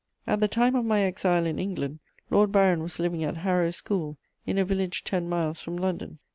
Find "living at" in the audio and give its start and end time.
2.97-3.37